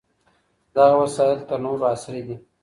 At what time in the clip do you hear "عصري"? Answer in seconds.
1.93-2.21